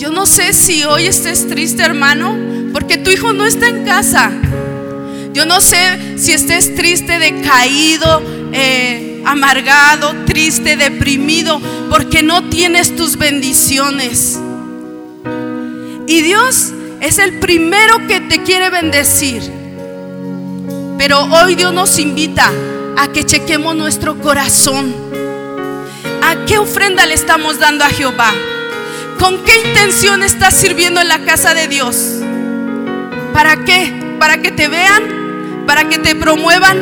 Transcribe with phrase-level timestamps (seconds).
[0.00, 2.34] Yo no sé si hoy estés triste, hermano,
[2.72, 4.32] porque tu hijo no está en casa.
[5.34, 11.60] Yo no sé si estés triste, decaído, eh, amargado, triste, deprimido,
[11.90, 14.40] porque no tienes tus bendiciones.
[16.06, 16.72] Y Dios
[17.02, 19.42] es el primero que te quiere bendecir.
[20.96, 22.50] Pero hoy Dios nos invita
[22.96, 24.94] a que chequemos nuestro corazón.
[26.22, 28.32] ¿A qué ofrenda le estamos dando a Jehová?
[29.20, 32.20] ¿Con qué intención estás sirviendo en la casa de Dios?
[33.34, 34.16] ¿Para qué?
[34.18, 35.64] ¿Para que te vean?
[35.66, 36.78] ¿Para que te promuevan?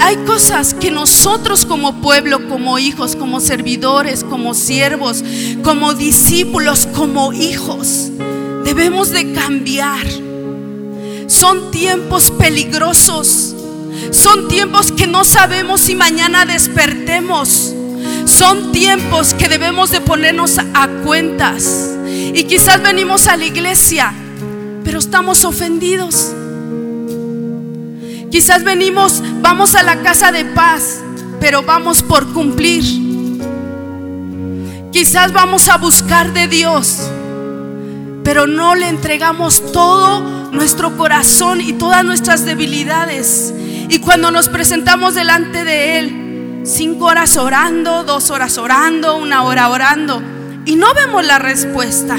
[0.00, 5.22] Hay cosas que nosotros como pueblo, como hijos, como servidores, como siervos,
[5.62, 8.10] como discípulos, como hijos,
[8.64, 10.06] debemos de cambiar.
[11.26, 13.54] Son tiempos peligrosos.
[14.10, 17.74] Son tiempos que no sabemos si mañana despertemos.
[18.38, 21.90] Son tiempos que debemos de ponernos a cuentas.
[22.04, 24.12] Y quizás venimos a la iglesia,
[24.82, 26.34] pero estamos ofendidos.
[28.32, 31.00] Quizás venimos, vamos a la casa de paz,
[31.38, 32.82] pero vamos por cumplir.
[34.90, 37.08] Quizás vamos a buscar de Dios,
[38.24, 43.54] pero no le entregamos todo nuestro corazón y todas nuestras debilidades.
[43.88, 46.23] Y cuando nos presentamos delante de Él,
[46.64, 50.22] cinco horas orando, dos horas orando, una hora orando.
[50.66, 52.16] Y no vemos la respuesta.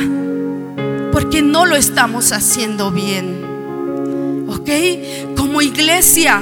[1.12, 4.46] Porque no lo estamos haciendo bien.
[4.48, 4.70] ¿Ok?
[5.36, 6.42] Como iglesia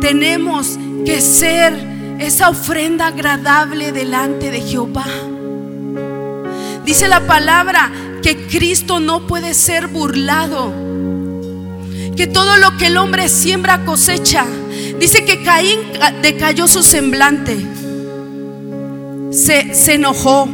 [0.00, 1.74] tenemos que ser
[2.18, 5.06] esa ofrenda agradable delante de Jehová.
[6.84, 7.90] Dice la palabra
[8.22, 10.72] que Cristo no puede ser burlado.
[12.16, 14.44] Que todo lo que el hombre siembra cosecha.
[14.98, 15.78] Dice que Caín
[16.22, 17.56] decayó su semblante,
[19.30, 20.48] se, enojó.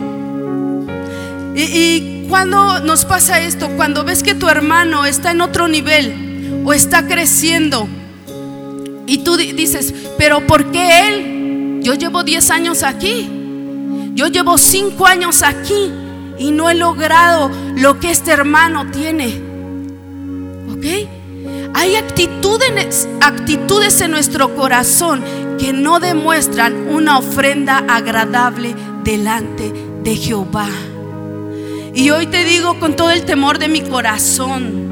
[1.54, 6.62] Y, y cuando nos pasa esto, cuando ves que tu hermano está en otro nivel
[6.64, 7.88] o está creciendo
[9.08, 11.80] y tú dices, pero ¿por qué él?
[11.82, 13.26] Yo llevo 10 años aquí,
[14.14, 15.90] yo llevo 5 años aquí
[16.38, 19.40] y no he logrado lo que este hermano tiene.
[20.70, 21.08] ¿Ok?
[21.74, 25.22] Hay actitudes, actitudes en nuestro corazón
[25.58, 28.74] que no demuestran una ofrenda agradable
[29.04, 30.68] delante de Jehová.
[31.94, 34.88] Y hoy te digo con todo el temor de mi corazón,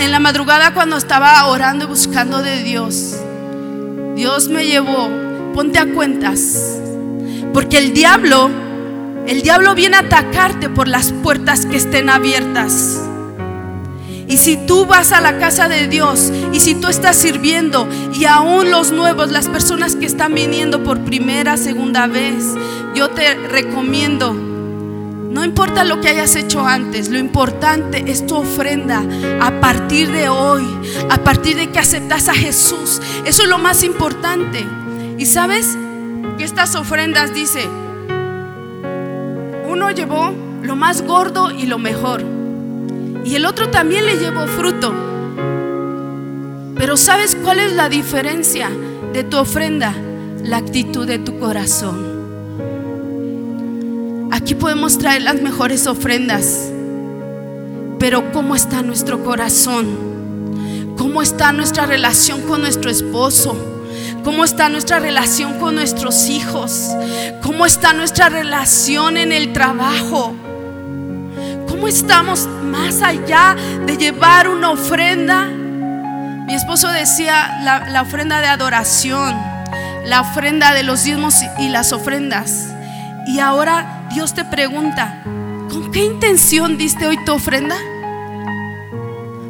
[0.00, 3.16] en la madrugada cuando estaba orando y buscando de Dios,
[4.16, 5.10] Dios me llevó,
[5.54, 6.80] ponte a cuentas,
[7.52, 8.50] porque el diablo,
[9.26, 13.00] el diablo viene a atacarte por las puertas que estén abiertas.
[14.26, 18.24] Y si tú vas a la casa de Dios y si tú estás sirviendo y
[18.24, 22.44] aún los nuevos, las personas que están viniendo por primera, segunda vez,
[22.94, 29.02] yo te recomiendo, no importa lo que hayas hecho antes, lo importante es tu ofrenda
[29.40, 30.64] a partir de hoy,
[31.10, 33.02] a partir de que aceptas a Jesús.
[33.26, 34.64] Eso es lo más importante.
[35.18, 35.76] Y sabes
[36.38, 37.68] que estas ofrendas dice,
[39.68, 40.32] uno llevó
[40.62, 42.33] lo más gordo y lo mejor.
[43.24, 44.92] Y el otro también le llevó fruto.
[46.76, 48.68] Pero ¿sabes cuál es la diferencia
[49.12, 49.94] de tu ofrenda?
[50.42, 52.14] La actitud de tu corazón.
[54.30, 56.70] Aquí podemos traer las mejores ofrendas.
[57.98, 59.86] Pero ¿cómo está nuestro corazón?
[60.98, 63.56] ¿Cómo está nuestra relación con nuestro esposo?
[64.22, 66.90] ¿Cómo está nuestra relación con nuestros hijos?
[67.42, 70.34] ¿Cómo está nuestra relación en el trabajo?
[71.74, 75.46] ¿Cómo estamos más allá de llevar una ofrenda?
[75.46, 79.34] Mi esposo decía la, ofrenda de adoración,
[80.04, 82.72] la ofrenda de los diezmos y las ofrendas.
[83.26, 85.22] Y ahora Dios te pregunta,
[85.68, 87.74] ¿con qué intención diste hoy tu ofrenda?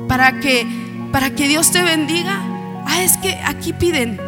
[0.08, 0.66] Para que,
[1.12, 2.40] para que Dios te bendiga.
[2.86, 4.18] Ah, es que aquí piden.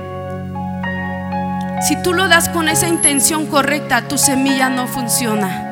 [1.88, 5.65] Si tú lo das con esa intención correcta, tu semilla no funciona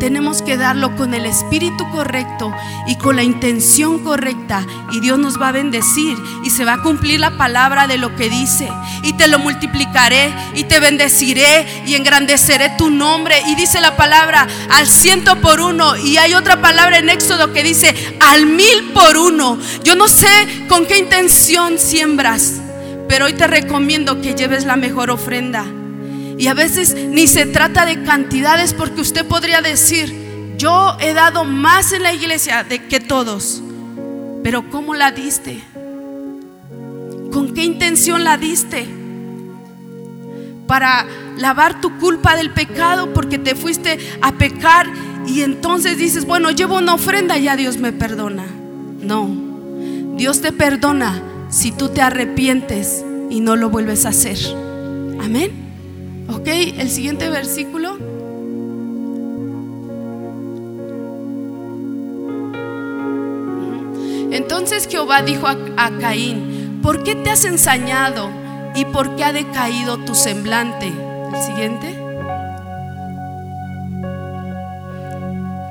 [0.00, 2.52] tenemos que darlo con el espíritu correcto
[2.88, 4.66] y con la intención correcta.
[4.90, 8.16] Y Dios nos va a bendecir y se va a cumplir la palabra de lo
[8.16, 8.68] que dice.
[9.04, 13.40] Y te lo multiplicaré y te bendeciré y engrandeceré tu nombre.
[13.46, 15.96] Y dice la palabra al ciento por uno.
[15.96, 19.58] Y hay otra palabra en Éxodo que dice al mil por uno.
[19.84, 22.54] Yo no sé con qué intención siembras
[23.08, 25.66] pero hoy te recomiendo que lleves la mejor ofrenda
[26.40, 31.44] y a veces ni se trata de cantidades porque usted podría decir, yo he dado
[31.44, 33.62] más en la iglesia de que todos.
[34.42, 35.60] Pero ¿cómo la diste?
[37.30, 38.88] ¿Con qué intención la diste?
[40.66, 41.06] Para
[41.36, 44.86] lavar tu culpa del pecado porque te fuiste a pecar
[45.26, 48.46] y entonces dices, bueno, llevo una ofrenda ya Dios me perdona.
[49.02, 49.28] No,
[50.16, 54.38] Dios te perdona si tú te arrepientes y no lo vuelves a hacer.
[55.22, 55.69] Amén.
[56.32, 57.98] Ok, el siguiente versículo.
[64.30, 68.30] Entonces Jehová dijo a, Caín, ¿por qué te has ensañado
[68.76, 70.86] y por qué ha decaído tu semblante?
[70.86, 71.98] El siguiente.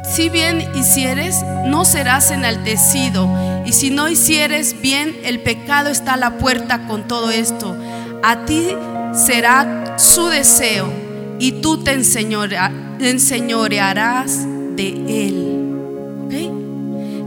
[0.03, 3.29] Si bien hicieres, no serás enaltecido.
[3.65, 7.77] Y si no hicieres bien, el pecado está a la puerta con todo esto.
[8.23, 8.75] A ti
[9.13, 10.91] será su deseo
[11.39, 14.45] y tú te enseñorearás
[14.75, 15.45] de él.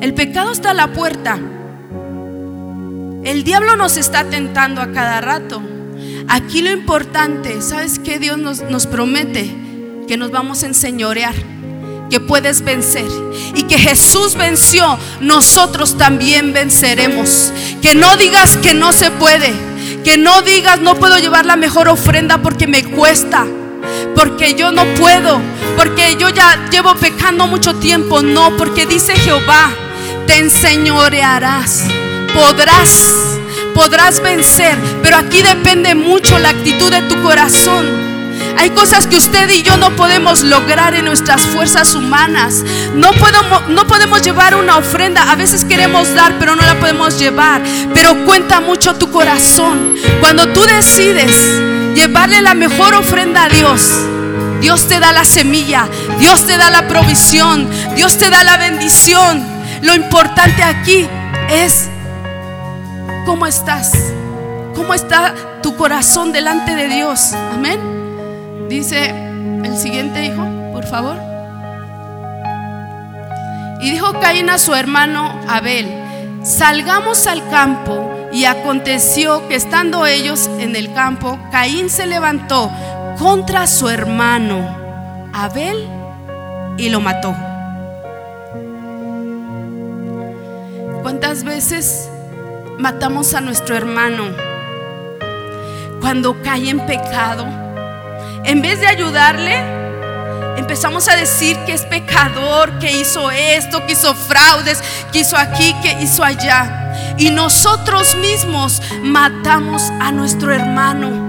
[0.00, 1.38] El pecado está a la puerta.
[3.24, 5.62] El diablo nos está tentando a cada rato.
[6.28, 9.48] Aquí lo importante, ¿sabes qué Dios nos, nos promete?
[10.08, 11.36] Que nos vamos a enseñorear
[12.12, 13.06] que puedes vencer
[13.54, 17.50] y que Jesús venció, nosotros también venceremos.
[17.80, 19.50] Que no digas que no se puede,
[20.04, 23.46] que no digas no puedo llevar la mejor ofrenda porque me cuesta,
[24.14, 25.40] porque yo no puedo,
[25.76, 28.22] porque yo ya llevo pecando mucho tiempo.
[28.22, 29.70] No, porque dice Jehová,
[30.26, 31.84] te enseñorearás,
[32.34, 33.14] podrás,
[33.74, 38.11] podrás vencer, pero aquí depende mucho la actitud de tu corazón.
[38.58, 42.62] Hay cosas que usted y yo no podemos lograr en nuestras fuerzas humanas.
[42.94, 45.30] No podemos, llevar una ofrenda.
[45.30, 47.62] A veces queremos dar, pero no la podemos llevar.
[47.94, 49.94] Pero cuenta mucho tu corazón.
[50.20, 51.34] Cuando tú decides
[51.94, 53.90] llevarle la mejor ofrenda a Dios,
[54.60, 55.88] Dios te da la semilla,
[56.20, 59.44] Dios te da la provisión, Dios te da la bendición.
[59.82, 61.08] Lo importante aquí
[61.50, 61.88] es
[63.26, 63.92] cómo estás,
[64.74, 67.32] cómo está tu corazón delante de Dios.
[67.52, 67.91] Amén.
[68.72, 70.42] Dice el siguiente hijo,
[70.72, 71.18] por favor.
[73.82, 75.86] Y dijo Caín a su hermano Abel,
[76.42, 78.08] salgamos al campo.
[78.32, 82.70] Y aconteció que estando ellos en el campo, Caín se levantó
[83.18, 84.74] contra su hermano
[85.34, 85.86] Abel
[86.78, 87.36] y lo mató.
[91.02, 92.08] ¿Cuántas veces
[92.78, 94.28] matamos a nuestro hermano
[96.00, 97.71] cuando cae en pecado?
[98.44, 99.56] En vez de ayudarle,
[100.56, 105.74] empezamos a decir que es pecador, que hizo esto, que hizo fraudes, que hizo aquí,
[105.82, 107.14] que hizo allá.
[107.18, 111.28] Y nosotros mismos matamos a nuestro hermano.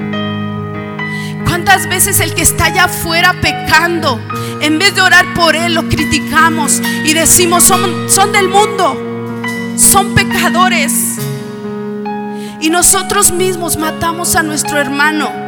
[1.46, 4.20] ¿Cuántas veces el que está allá afuera pecando,
[4.60, 8.98] en vez de orar por él, lo criticamos y decimos, son, son del mundo,
[9.78, 11.20] son pecadores?
[12.60, 15.43] Y nosotros mismos matamos a nuestro hermano.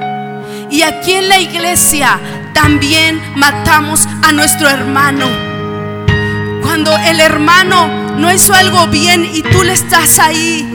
[0.75, 2.19] Y aquí en la iglesia
[2.53, 5.25] también matamos a nuestro hermano.
[6.61, 7.87] Cuando el hermano
[8.17, 10.67] no hizo algo bien y tú le estás ahí,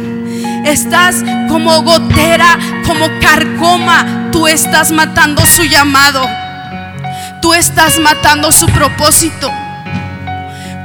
[0.64, 6.26] estás como gotera, como carcoma, tú estás matando su llamado.
[7.42, 9.50] Tú estás matando su propósito.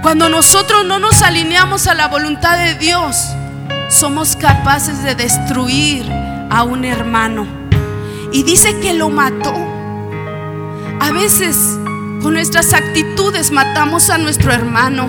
[0.01, 3.29] Cuando nosotros no nos alineamos a la voluntad de Dios,
[3.89, 6.05] somos capaces de destruir
[6.49, 7.64] a un hermano
[8.35, 9.53] y dice que lo mató.
[10.99, 11.55] A veces
[12.21, 15.07] con nuestras actitudes matamos a nuestro hermano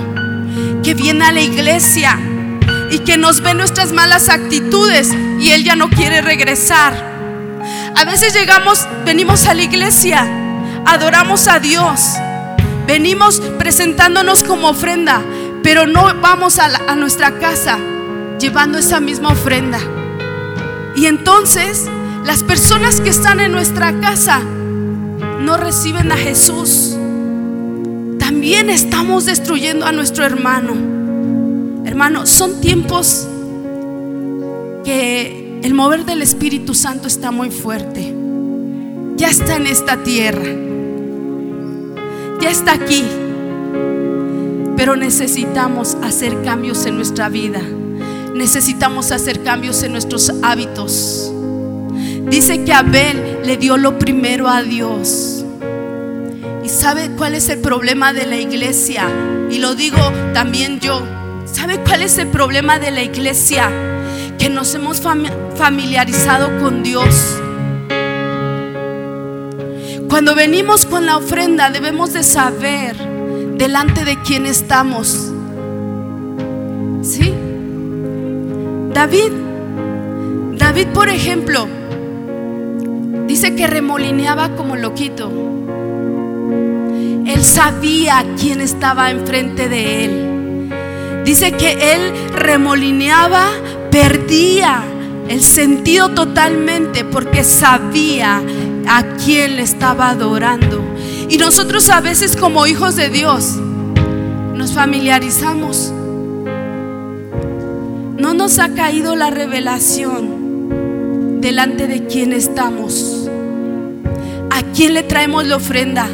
[0.84, 2.20] que viene a la iglesia
[2.88, 6.94] y que nos ve nuestras malas actitudes y él ya no quiere regresar.
[7.96, 10.24] A veces llegamos, venimos a la iglesia,
[10.84, 12.12] adoramos a Dios,
[12.86, 15.20] venimos presentándonos como ofrenda,
[15.64, 17.76] pero no vamos a, a nuestra casa
[18.38, 19.80] llevando esa misma ofrenda.
[20.94, 21.88] Y entonces
[22.26, 26.96] las personas que están en nuestra casa no reciben a Jesús.
[28.18, 30.74] También estamos destruyendo a nuestro hermano.
[31.86, 33.28] Hermano, son tiempos
[34.84, 38.12] que el mover del Espíritu Santo está muy fuerte.
[39.16, 40.52] Ya está en esta tierra.
[42.40, 43.04] Ya está aquí.
[44.76, 47.62] Pero necesitamos hacer cambios en nuestra vida.
[48.34, 51.32] Necesitamos hacer cambios en nuestros hábitos.
[52.28, 55.44] Dice que Abel le dio lo primero a Dios.
[56.64, 59.08] ¿Y sabe cuál es el problema de la iglesia?
[59.48, 59.98] Y lo digo
[60.34, 61.00] también yo.
[61.44, 63.70] ¿Sabe cuál es el problema de la iglesia?
[64.38, 65.00] Que nos hemos
[65.54, 67.38] familiarizado con Dios.
[70.08, 72.96] Cuando venimos con la ofrenda debemos de saber
[73.56, 75.32] delante de quién estamos.
[77.02, 77.32] ¿Sí?
[78.92, 79.32] David,
[80.56, 81.68] David por ejemplo,
[83.26, 85.30] Dice que remolineaba como loquito.
[87.26, 90.72] Él sabía quién estaba enfrente de él.
[91.24, 93.48] Dice que él remolineaba,
[93.90, 94.84] perdía
[95.28, 98.40] el sentido totalmente porque sabía
[98.88, 100.80] a quién le estaba adorando.
[101.28, 103.56] Y nosotros a veces como hijos de Dios
[104.54, 105.92] nos familiarizamos.
[108.16, 110.45] No nos ha caído la revelación
[111.40, 113.28] delante de quién estamos.
[114.50, 116.08] ¿A quién le traemos la ofrenda?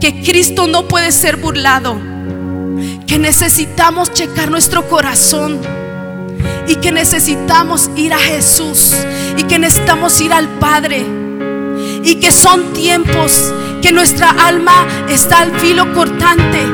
[0.00, 1.98] Que Cristo no puede ser burlado.
[3.06, 5.60] Que necesitamos checar nuestro corazón
[6.66, 8.94] y que necesitamos ir a Jesús
[9.36, 11.04] y que necesitamos ir al Padre
[12.02, 13.52] y que son tiempos
[13.82, 16.66] que nuestra alma está al filo cortante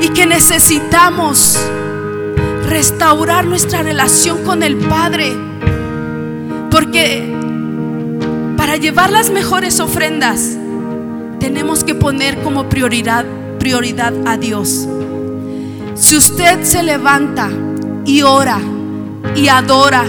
[0.00, 1.58] y que necesitamos
[2.68, 5.32] restaurar nuestra relación con el Padre
[6.74, 7.22] porque
[8.56, 10.56] para llevar las mejores ofrendas
[11.38, 13.24] tenemos que poner como prioridad
[13.60, 14.88] prioridad a Dios.
[15.94, 17.48] Si usted se levanta
[18.04, 18.58] y ora
[19.36, 20.04] y adora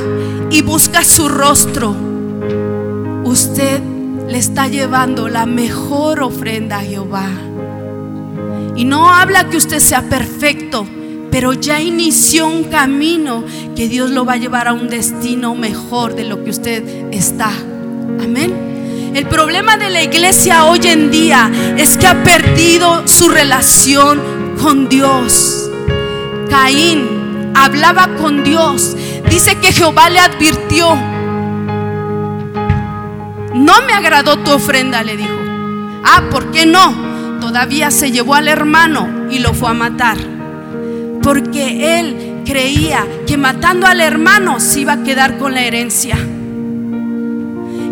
[0.50, 1.96] y busca su rostro,
[3.26, 3.80] usted
[4.28, 7.30] le está llevando la mejor ofrenda a Jehová.
[8.76, 10.88] Y no habla que usted sea perfecto,
[11.36, 13.44] pero ya inició un camino
[13.76, 17.50] que Dios lo va a llevar a un destino mejor de lo que usted está.
[18.24, 19.12] Amén.
[19.14, 24.22] El problema de la iglesia hoy en día es que ha perdido su relación
[24.62, 25.70] con Dios.
[26.50, 28.96] Caín hablaba con Dios
[29.30, 30.96] Dice que Jehová le advirtió.
[33.56, 35.36] No me agradó tu ofrenda, le dijo.
[36.06, 37.40] Ah, ¿por qué no?
[37.42, 40.35] Todavía se llevó al hermano y lo fue a matar.
[41.26, 46.16] Porque él creía que matando al hermano se iba a quedar con la herencia.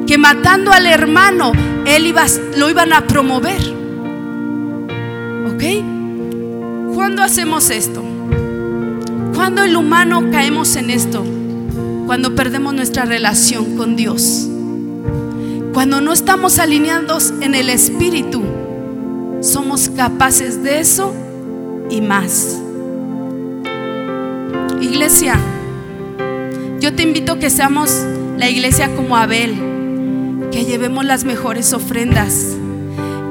[0.05, 1.51] Que matando al hermano
[1.87, 2.25] él iba,
[2.57, 3.59] lo iban a promover.
[5.51, 6.93] ¿Ok?
[6.93, 8.03] ¿Cuándo hacemos esto?
[9.33, 11.25] Cuando el humano caemos en esto?
[12.05, 14.47] Cuando perdemos nuestra relación con Dios.
[15.73, 18.43] Cuando no estamos alineados en el Espíritu,
[19.41, 21.15] somos capaces de eso
[21.89, 22.59] y más.
[24.83, 25.37] Iglesia,
[26.79, 27.91] yo te invito a que seamos
[28.37, 32.55] la iglesia como Abel, que llevemos las mejores ofrendas,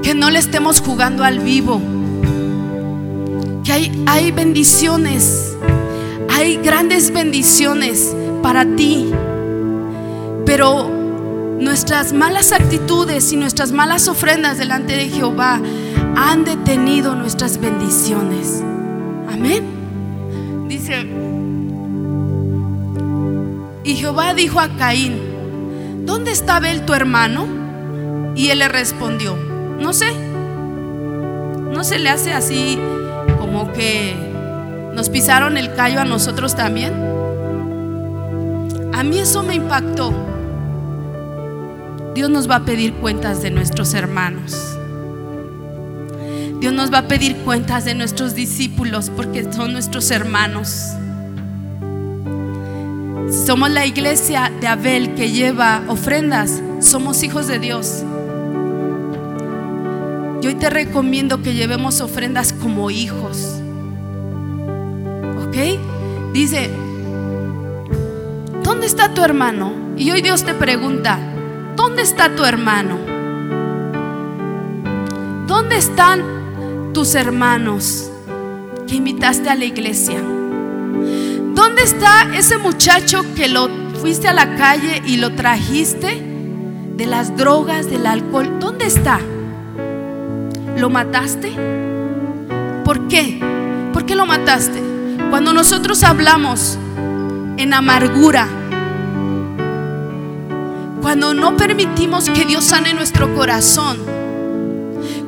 [0.03, 1.81] que no le estemos jugando al vivo,
[3.65, 5.53] que hay, hay bendiciones
[6.35, 9.11] hay grandes bendiciones para ti,
[10.45, 10.91] pero
[11.61, 15.61] nuestras malas actitudes y nuestras malas ofrendas delante de Jehová
[16.17, 18.63] han detenido nuestras bendiciones.
[19.31, 19.65] Amén.
[20.69, 21.07] Dice,
[23.85, 27.47] y Jehová dijo a Caín, ¿dónde está Abel tu hermano?
[28.35, 29.37] Y él le respondió,
[29.81, 30.12] no sé.
[31.73, 32.79] No se le hace así
[33.39, 34.15] como que
[34.95, 36.93] nos pisaron el callo a nosotros también.
[38.93, 40.12] A mí eso me impactó.
[42.15, 44.79] Dios nos va a pedir cuentas de nuestros hermanos.
[46.61, 50.93] Dios nos va a pedir cuentas de nuestros discípulos porque son nuestros hermanos.
[53.33, 58.05] Somos la iglesia de Abel que lleva ofrendas, somos hijos de Dios.
[60.41, 63.62] Yo hoy te recomiendo que llevemos ofrendas como hijos.
[66.33, 66.71] Dice,
[68.62, 69.75] ¿dónde está tu hermano?
[69.99, 71.19] Y hoy Dios te pregunta,
[71.77, 72.97] ¿dónde está tu hermano?
[75.47, 78.11] ¿Dónde están tus hermanos
[78.87, 80.23] que invitaste a la iglesia?
[81.73, 86.23] ¿Dónde está ese muchacho que lo fuiste a la calle y lo trajiste
[86.97, 88.59] de las drogas, del alcohol?
[88.61, 89.19] ¿Dónde está?
[90.76, 91.50] ¿Lo mataste?
[92.85, 93.41] ¿Por qué?
[93.95, 94.83] ¿Por qué lo mataste?
[95.31, 96.76] Cuando nosotros hablamos
[97.57, 98.49] en amargura,
[101.00, 103.97] cuando no permitimos que Dios sane nuestro corazón,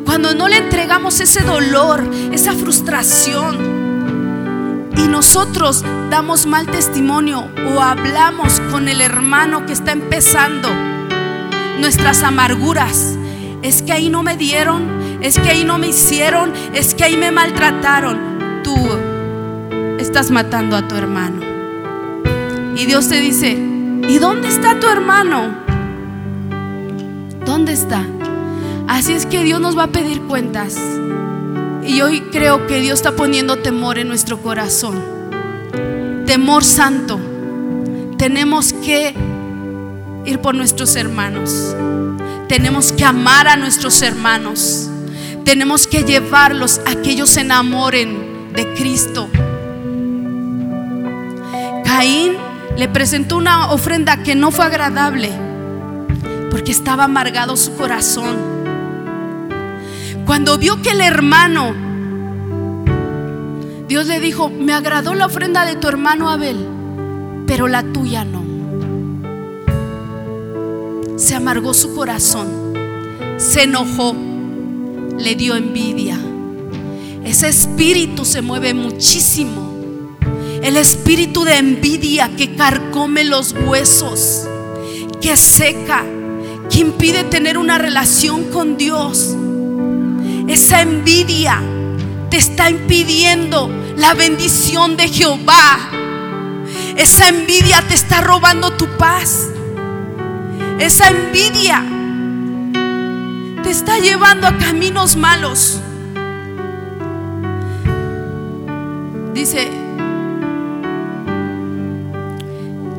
[0.05, 3.74] cuando no le entregamos ese dolor, esa frustración,
[4.97, 10.69] y nosotros damos mal testimonio o hablamos con el hermano que está empezando
[11.81, 13.17] nuestras amarguras,
[13.63, 17.17] es que ahí no me dieron, es que ahí no me hicieron, es que ahí
[17.17, 18.63] me maltrataron.
[18.63, 18.75] Tú
[19.99, 21.43] estás matando a tu hermano.
[22.77, 25.55] Y Dios te dice, ¿y dónde está tu hermano?
[27.45, 28.05] ¿Dónde está?
[28.87, 30.77] Así es que Dios nos va a pedir cuentas.
[31.87, 35.03] Y hoy creo que Dios está poniendo temor en nuestro corazón.
[36.27, 37.21] Temor santo.
[38.17, 39.15] Tenemos que
[40.25, 41.77] ir por nuestros hermanos.
[42.49, 44.89] Tenemos que amar a nuestros hermanos.
[45.45, 49.29] Tenemos que llevarlos a que ellos se enamoren de Cristo.
[51.85, 52.33] Caín
[52.77, 55.31] le presentó una ofrenda que no fue agradable
[56.51, 58.54] porque estaba amargado su corazón.
[60.27, 61.75] Cuando vio que el hermano,
[63.87, 66.57] Dios le dijo, me agradó la ofrenda de tu hermano Abel,
[67.47, 68.43] pero la tuya no.
[71.19, 72.49] Se amargó su corazón,
[73.37, 74.17] se enojó,
[75.19, 76.19] le dio envidia.
[77.25, 80.17] Ese espíritu se mueve muchísimo.
[80.63, 84.49] El espíritu de envidia que carcome los huesos,
[85.21, 86.03] que seca,
[86.71, 89.37] que impide tener una relación con Dios.
[90.49, 91.61] Esa envidia
[92.31, 95.79] te está impidiendo la bendición de Jehová.
[96.97, 99.49] Esa envidia te está robando tu paz.
[100.79, 101.83] Esa envidia
[103.63, 105.81] te está llevando a caminos malos.
[109.33, 109.71] Dice,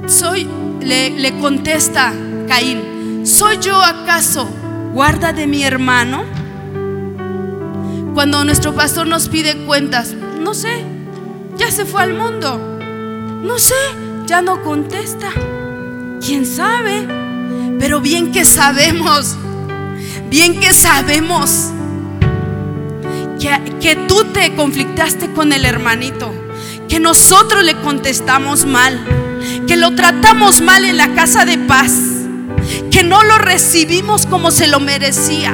[0.07, 0.47] soy,
[0.81, 2.13] le, le contesta
[2.47, 4.47] Caín, ¿Soy yo acaso
[4.93, 6.23] guarda de mi hermano?
[8.15, 10.85] Cuando nuestro pastor nos pide cuentas, no sé,
[11.57, 12.79] ya se fue al mundo.
[13.43, 13.75] No sé,
[14.25, 15.29] ya no contesta.
[16.25, 17.05] ¿Quién sabe?
[17.77, 19.35] Pero bien que sabemos,
[20.29, 21.71] bien que sabemos
[23.37, 26.33] que, que tú te conflictaste con el hermanito,
[26.87, 28.97] que nosotros le contestamos mal,
[29.67, 31.91] que lo tratamos mal en la casa de paz
[32.89, 35.53] que no lo recibimos como se lo merecía.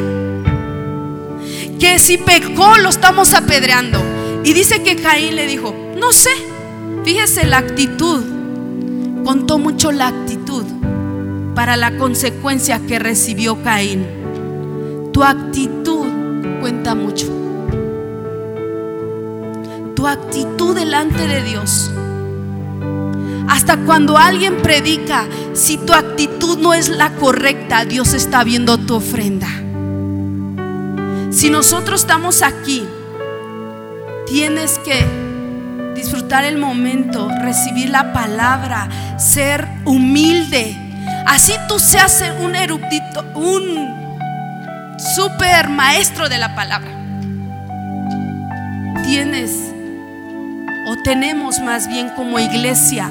[1.82, 4.00] Que si pecó lo estamos apedreando.
[4.44, 6.30] Y dice que Caín le dijo, no sé,
[7.04, 8.24] fíjese la actitud.
[9.26, 10.64] Contó mucho la actitud
[11.56, 14.06] para la consecuencia que recibió Caín.
[15.12, 16.06] Tu actitud
[16.60, 17.26] cuenta mucho.
[19.96, 21.90] Tu actitud delante de Dios
[23.50, 28.96] hasta cuando alguien predica, si tu actitud no es la correcta, Dios está viendo tu
[28.96, 29.50] ofrenda.
[31.32, 32.86] Si nosotros estamos aquí,
[34.28, 35.06] tienes que
[35.96, 40.76] disfrutar el momento, recibir la palabra, ser humilde.
[41.26, 43.90] Así tú seas un erudito, un
[45.16, 46.92] super maestro de la palabra.
[49.06, 49.52] Tienes
[50.88, 53.10] o tenemos más bien como iglesia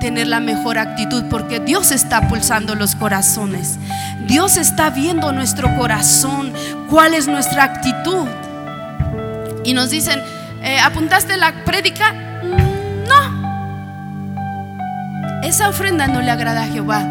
[0.00, 3.78] tener la mejor actitud porque Dios está pulsando los corazones.
[4.26, 6.52] Dios está viendo nuestro corazón,
[6.90, 8.26] cuál es nuestra actitud.
[9.64, 10.20] Y nos dicen,
[10.62, 12.12] eh, ¿apuntaste la prédica?
[12.12, 13.40] Mm, no.
[15.44, 17.02] Esa ofrenda no le agrada a Jehová.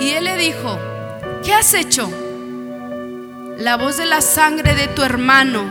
[0.00, 0.78] Y él le dijo,
[1.42, 2.10] ¿qué has hecho?
[3.58, 5.64] La voz de la sangre de tu hermano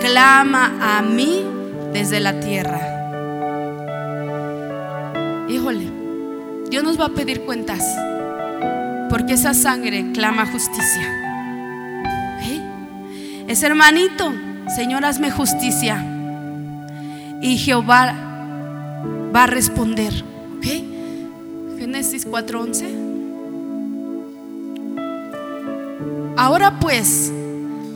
[0.00, 1.44] clama a mí
[1.92, 2.80] desde la tierra.
[5.48, 5.88] Híjole,
[6.70, 7.82] Dios nos va a pedir cuentas
[9.10, 11.16] porque esa sangre clama justicia.
[13.46, 14.32] Ese hermanito,
[14.76, 16.06] Señor, hazme justicia.
[17.42, 18.14] Y Jehová
[19.34, 20.12] va a responder.
[21.78, 23.10] Génesis 4:11.
[26.36, 27.32] Ahora pues,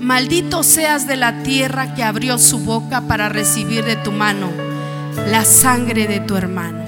[0.00, 4.50] Maldito seas de la tierra que abrió su boca para recibir de tu mano
[5.30, 6.84] la sangre de tu hermano.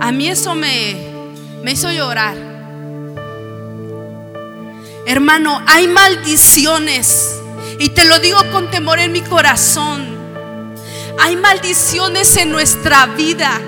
[0.00, 1.05] A mí eso me,
[1.62, 2.36] me hizo llorar.
[5.06, 7.40] Hermano, hay maldiciones.
[7.78, 10.16] Y te lo digo con temor en mi corazón.
[11.20, 13.60] Hay maldiciones en nuestra vida.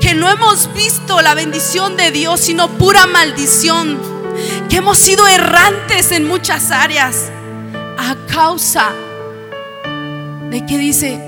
[0.00, 3.98] Que no hemos visto la bendición de Dios, sino pura maldición
[4.68, 7.30] que hemos sido errantes en muchas áreas
[7.98, 8.90] a causa
[10.50, 11.18] de que dice,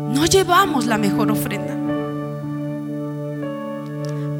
[0.00, 1.83] no llevamos la mejor ofrenda.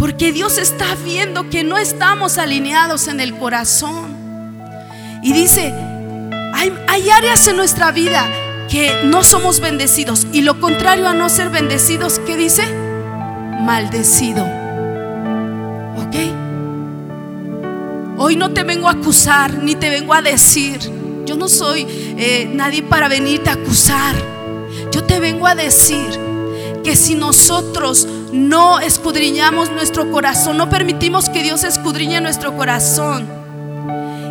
[0.05, 4.14] Porque Dios está viendo que no estamos alineados en el corazón.
[5.23, 5.73] Y dice,
[6.53, 8.31] hay, áreas en nuestra vida
[8.69, 10.27] que no somos bendecidos.
[10.31, 12.64] Y lo contrario a no ser bendecidos, ¿qué dice?
[13.62, 14.47] Maldecido.
[18.19, 20.81] Hoy no te vengo a acusar ni te vengo a decir.
[21.25, 21.87] Yo no soy
[22.19, 24.14] eh, nadie para venirte a acusar.
[24.93, 26.21] Yo te vengo a decir
[26.85, 33.44] que si nosotros no escudriñamos nuestro corazón, no permitimos que Dios escudriñe nuestro corazón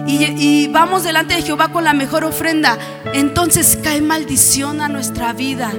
[0.06, 2.78] y, vamos delante de Jehová con la mejor ofrenda,
[3.14, 5.72] entonces cae maldición a nuestra vida.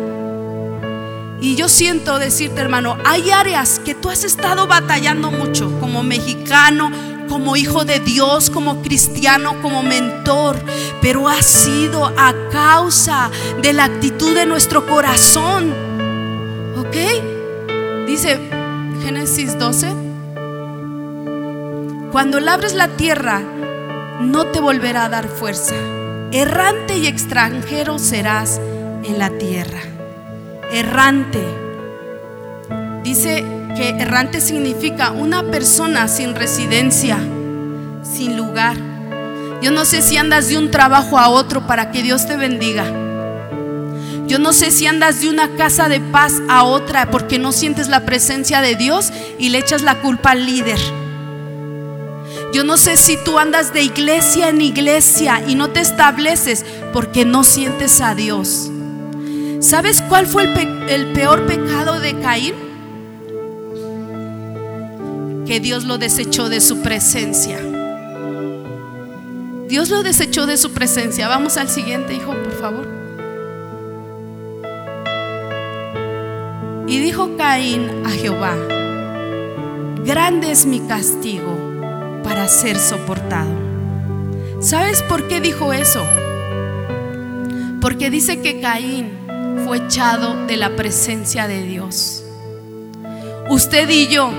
[1.40, 6.90] Y yo siento decirte, hermano, hay áreas que tú has estado batallando mucho como mexicano,
[7.28, 10.56] como hijo de Dios, como cristiano, como mentor,
[11.02, 15.74] pero ha sido a causa de la actitud de nuestro corazón.
[16.78, 17.33] ¿Ok?
[18.06, 18.38] Dice
[19.02, 19.88] Génesis 12.
[22.12, 23.40] Cuando labres la tierra,
[24.20, 25.74] no te volverá a dar fuerza.
[26.30, 28.60] Errante y extranjero serás
[29.04, 29.80] en la tierra.
[30.70, 31.42] Errante.
[33.02, 33.42] Dice
[33.74, 37.18] que errante significa una persona sin residencia,
[38.02, 38.76] sin lugar.
[39.62, 43.03] Yo no sé si andas de un trabajo a otro para que Dios te bendiga.
[44.26, 47.88] Yo no sé si andas de una casa de paz a otra porque no sientes
[47.88, 50.78] la presencia de Dios y le echas la culpa al líder.
[52.54, 57.24] Yo no sé si tú andas de iglesia en iglesia y no te estableces porque
[57.24, 58.70] no sientes a Dios.
[59.60, 60.44] ¿Sabes cuál fue
[60.88, 62.54] el, peor pecado de Caín?
[65.46, 67.58] que Dios lo desechó de su presencia.
[69.68, 71.28] Dios lo desechó de su presencia.
[71.28, 73.03] Vamos al siguiente, hijo, por favor.
[76.86, 78.56] Y dijo Caín a Jehová,
[80.04, 81.56] grande es mi castigo
[82.22, 83.50] para ser soportado.
[84.60, 86.04] ¿Sabes por qué dijo eso?
[87.80, 89.10] Porque dice que Caín
[89.64, 92.24] fue echado de la presencia de Dios.
[93.48, 94.30] Usted y yo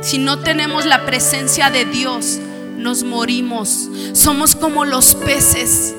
[0.00, 2.40] si no tenemos la presencia de Dios,
[2.78, 3.90] nos morimos.
[4.14, 5.94] Somos como los peces.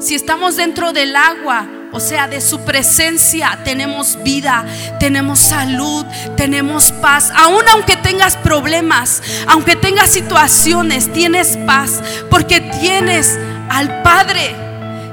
[0.00, 1.66] Si estamos dentro del agua,
[1.96, 4.66] o sea, de su presencia, tenemos vida,
[5.00, 6.04] tenemos salud,
[6.36, 7.32] tenemos paz.
[7.34, 13.38] Aún aunque tengas problemas, aunque tengas situaciones, tienes paz, porque tienes
[13.70, 14.54] al Padre.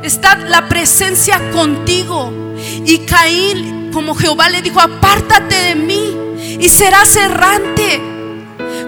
[0.04, 2.34] Está la presencia contigo.
[2.86, 6.18] Y Caín, como Jehová le dijo, apártate de mí
[6.60, 8.02] y serás errante.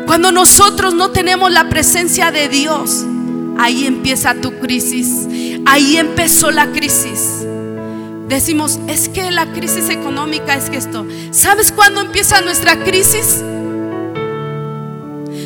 [0.06, 3.06] Cuando nosotros no tenemos la presencia de Dios,
[3.58, 5.30] ahí empieza tu crisis.
[5.66, 7.46] Ahí empezó la crisis.
[8.28, 11.06] Decimos, es que la crisis económica es que esto.
[11.32, 13.44] ¿Sabes cuándo empieza nuestra crisis?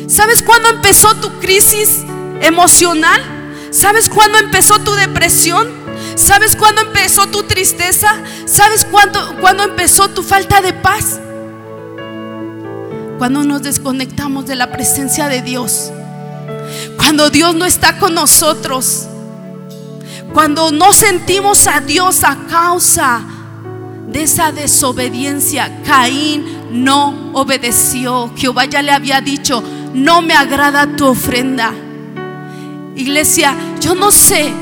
[0.08, 2.02] ¿Sabes cuándo empezó tu crisis
[2.40, 3.20] emocional?
[3.70, 5.68] ¿Sabes cuándo empezó tu depresión?
[6.16, 8.18] ¿Sabes cuándo empezó tu tristeza?
[8.46, 11.20] ¿Sabes cuándo, cuándo empezó tu falta de paz?
[13.20, 15.92] cuando nos desconectamos de la presencia de Dios,
[16.96, 19.08] cuando Dios no está con nosotros,
[20.32, 23.22] cuando no sentimos a Dios a causa
[24.08, 28.32] de esa desobediencia, Caín no obedeció.
[28.36, 29.62] Jehová ya le había dicho,
[29.94, 31.72] no me agrada tu ofrenda.
[32.96, 34.52] Iglesia, yo no sé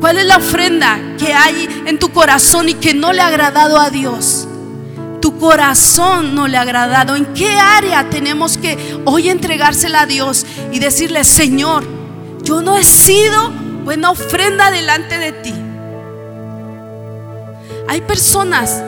[0.00, 3.78] cuál es la ofrenda que hay en tu corazón y que no le ha agradado
[3.78, 4.48] a Dios
[5.26, 10.46] tu corazón no le ha agradado, en qué área tenemos que hoy entregársela a Dios
[10.70, 11.84] y decirle, Señor,
[12.44, 13.52] yo no he sido
[13.86, 15.54] buena ofrenda delante de ti.
[17.88, 18.82] Hay personas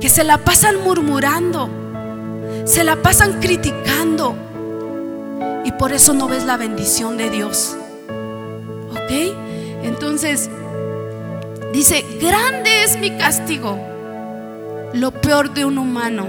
[0.00, 1.68] que se la pasan murmurando,
[2.66, 4.36] se la pasan criticando
[5.64, 7.76] y por eso no ves la bendición de Dios.
[8.90, 9.10] ¿Ok?
[9.82, 10.48] Entonces,
[11.72, 13.76] dice, grande es mi castigo
[14.96, 16.26] lo peor de un humano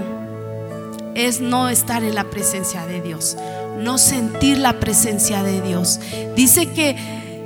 [1.14, 3.36] es no estar en la presencia de Dios,
[3.78, 6.00] no sentir la presencia de Dios.
[6.36, 6.96] Dice que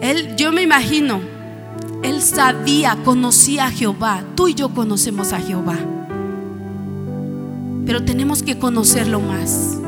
[0.01, 1.21] él, yo me imagino,
[2.03, 4.25] él sabía, conocía a Jehová.
[4.35, 5.79] Tú y yo conocemos a Jehová.
[7.87, 9.79] Pero tenemos que conocerlo más.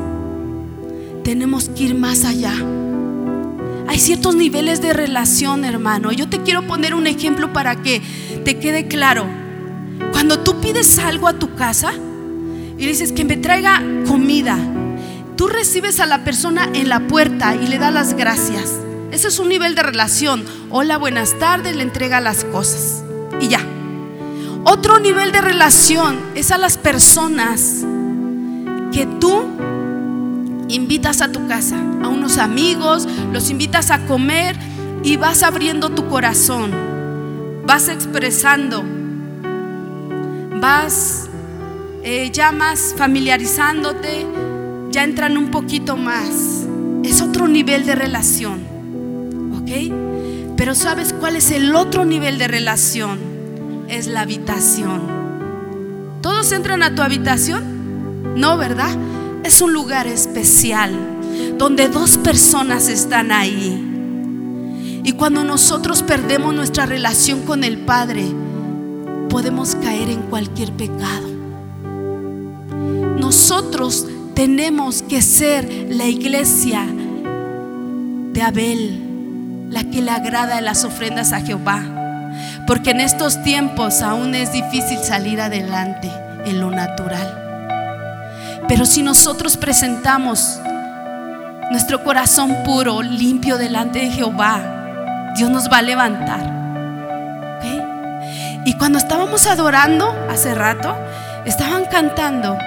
[1.23, 2.53] Tenemos que ir más allá.
[3.87, 6.11] Hay ciertos niveles de relación, hermano.
[6.11, 8.01] Yo te quiero poner un ejemplo para que
[8.43, 9.25] te quede claro.
[10.11, 11.93] Cuando tú pides algo a tu casa
[12.77, 14.57] y dices que me traiga comida,
[15.35, 18.73] tú recibes a la persona en la puerta y le das las gracias.
[19.11, 20.43] Ese es un nivel de relación.
[20.69, 23.03] Hola, buenas tardes, le entrega las cosas
[23.39, 23.59] y ya.
[24.63, 27.85] Otro nivel de relación es a las personas
[28.91, 29.43] que tú
[30.67, 34.57] invitas a tu casa, a unos amigos, los invitas a comer
[35.03, 36.71] y vas abriendo tu corazón,
[37.65, 38.83] vas expresando
[40.65, 41.29] vas
[42.03, 44.25] eh, ya más familiarizándote,
[44.95, 46.65] ya entran un poquito más.
[47.03, 48.61] Es otro nivel de relación,
[49.53, 50.55] ¿ok?
[50.55, 53.19] Pero ¿sabes cuál es el otro nivel de relación?
[53.89, 55.01] Es la habitación.
[56.21, 58.39] ¿Todos entran a tu habitación?
[58.39, 58.95] No, ¿verdad?
[59.43, 60.97] Es un lugar especial
[61.57, 63.91] donde dos personas están ahí.
[65.03, 68.23] Y cuando nosotros perdemos nuestra relación con el Padre,
[69.29, 71.27] podemos caer en cualquier pecado.
[73.19, 76.85] Nosotros tenemos que ser la iglesia
[78.33, 81.81] de Abel, la que le agrada las ofrendas a Jehová.
[82.67, 86.11] Porque en estos tiempos aún es difícil salir adelante
[86.45, 87.43] en lo natural.
[88.67, 90.59] Pero si nosotros presentamos
[91.71, 96.55] nuestro corazón puro, limpio delante de Jehová, Dios nos va a levantar.
[98.65, 100.97] Y cuando estábamos adorando hace rato,
[101.45, 102.57] estaban cantando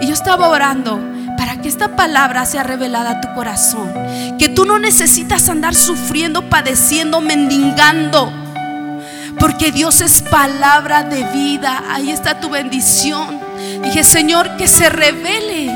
[0.00, 1.00] y yo estaba orando
[1.36, 3.92] para que esta palabra sea revelada a tu corazón.
[4.38, 8.32] Que tú no necesitas andar sufriendo, padeciendo, mendigando.
[9.38, 11.84] Porque Dios es palabra de vida.
[11.90, 13.38] Ahí está tu bendición.
[13.82, 15.70] Dije, Señor, que se revele.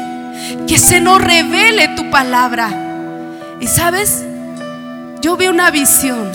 [0.66, 2.70] Que se nos revele tu palabra.
[3.60, 4.24] Y sabes,
[5.20, 6.32] yo vi una visión.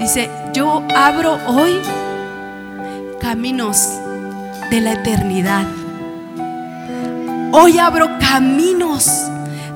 [0.00, 1.80] Dice, yo abro hoy
[3.20, 3.88] caminos
[4.70, 5.64] de la eternidad.
[7.52, 9.08] Hoy abro caminos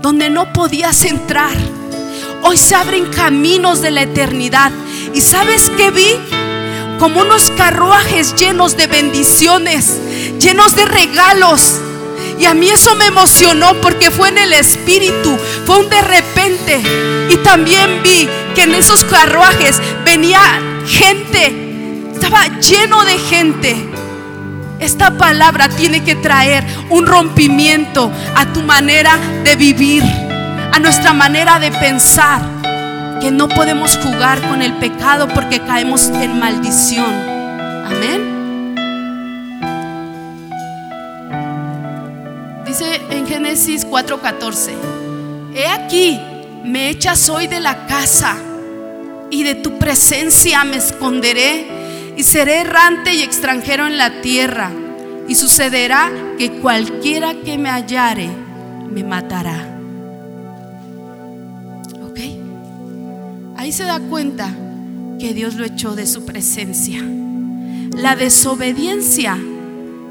[0.03, 1.57] donde no podías entrar.
[2.43, 4.73] Hoy se abren caminos de la eternidad.
[5.15, 6.17] ¿Y sabes qué vi?
[6.99, 9.99] Como unos carruajes llenos de bendiciones,
[10.41, 11.81] llenos de regalos.
[12.39, 16.81] Y a mí eso me emocionó porque fue en el espíritu, fue un de repente.
[17.31, 20.41] Y también vi que en esos carruajes venía
[20.87, 23.90] gente, estaba lleno de gente.
[24.81, 31.59] Esta palabra tiene que traer un rompimiento a tu manera de vivir, a nuestra manera
[31.59, 32.41] de pensar,
[33.21, 37.13] que no podemos jugar con el pecado porque caemos en maldición.
[37.87, 38.75] Amén.
[42.67, 44.73] Dice en Génesis 4:14,
[45.55, 46.19] he aquí,
[46.65, 48.37] me echas hoy de la casa
[49.31, 51.80] y de tu presencia me esconderé
[52.21, 54.71] y seré errante y extranjero en la tierra.
[55.27, 58.29] Y sucederá que cualquiera que me hallare
[58.93, 59.81] me matará.
[62.05, 62.21] ¿Ok?
[63.57, 64.55] Ahí se da cuenta
[65.19, 67.03] que Dios lo echó de su presencia.
[67.97, 69.39] La desobediencia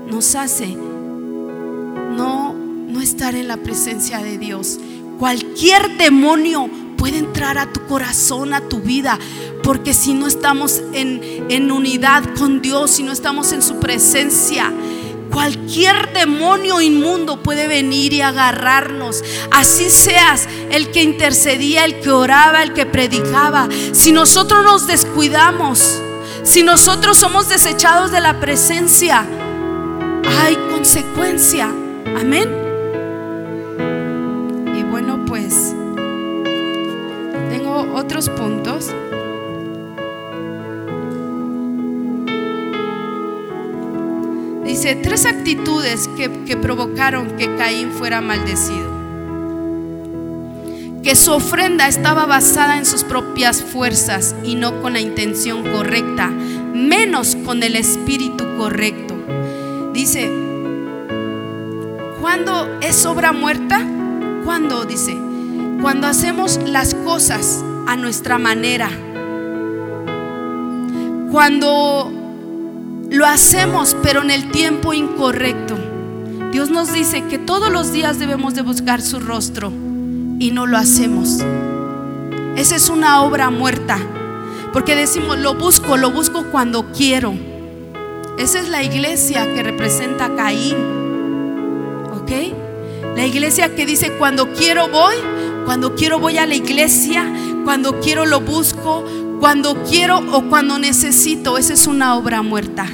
[0.09, 4.79] nos hace no, no estar en la presencia de Dios.
[5.19, 9.17] Cualquier demonio puede entrar a tu corazón, a tu vida.
[9.63, 14.71] Porque si no estamos en, en unidad con Dios, si no estamos en su presencia,
[15.31, 19.23] Cualquier demonio inmundo puede venir y agarrarnos.
[19.51, 23.69] Así seas el que intercedía, el que oraba, el que predicaba.
[23.93, 26.01] Si nosotros nos descuidamos,
[26.43, 29.25] si nosotros somos desechados de la presencia,
[30.41, 31.69] hay consecuencia.
[32.19, 32.68] Amén.
[37.99, 38.91] Otros puntos.
[44.63, 48.89] Dice, tres actitudes que, que, provocaron que Caín fuera maldecido.
[51.03, 56.27] Que su ofrenda estaba basada en sus propias fuerzas y no con la intención correcta,
[56.27, 59.15] menos con el espíritu correcto.
[59.93, 60.29] Dice,
[62.21, 63.85] ¿cuándo es obra muerta?
[64.45, 64.85] ¿Cuándo?
[64.85, 65.17] Dice,
[65.81, 68.87] cuando hacemos las cosas a nuestra manera.
[71.31, 72.11] Cuando
[73.09, 75.75] lo hacemos, pero en el tiempo incorrecto.
[76.51, 79.71] Dios nos dice que todos los días debemos de buscar su rostro
[80.37, 81.43] y no lo hacemos.
[82.55, 83.97] Esa es una obra muerta,
[84.71, 87.33] porque decimos, lo busco, lo busco cuando quiero.
[88.37, 90.75] Esa es la iglesia que representa a Caín.
[92.13, 92.31] ¿Ok?
[93.15, 95.15] La iglesia que dice, cuando quiero voy,
[95.65, 97.31] cuando quiero voy a la iglesia,
[97.63, 99.03] cuando quiero lo busco,
[99.39, 102.85] cuando quiero o cuando necesito, esa es una obra muerta.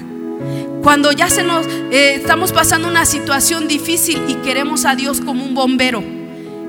[0.83, 5.43] Cuando ya se nos eh, estamos pasando una situación difícil y queremos a Dios como
[5.43, 6.03] un bombero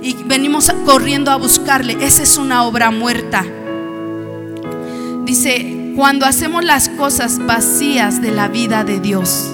[0.02, 3.44] y venimos corriendo a buscarle, esa es una obra muerta.
[5.24, 9.50] Dice, cuando hacemos las cosas vacías de la vida de Dios.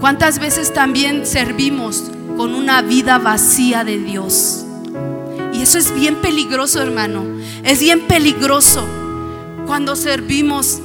[0.00, 4.63] ¿Cuántas veces también servimos con una vida vacía de Dios?
[5.54, 7.24] Y eso es bien peligroso, hermano.
[7.62, 8.84] Es bien peligroso
[9.66, 10.80] cuando servimos